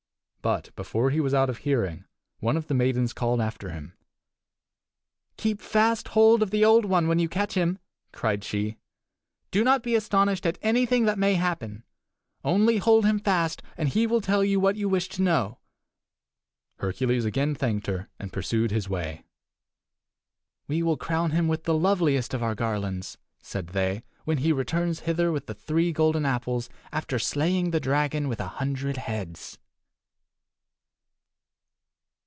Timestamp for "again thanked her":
17.23-18.09